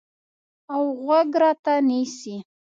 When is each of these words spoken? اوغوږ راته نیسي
اوغوږ 0.75 1.29
راته 1.41 1.73
نیسي 1.87 2.35